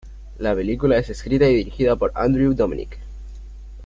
La 0.39 0.55
película 0.55 0.97
es 0.97 1.11
escrita 1.11 1.47
y 1.47 1.53
dirigida 1.53 1.95
por 1.95 2.11
Andrew 2.15 2.55
Dominik. 2.55 2.97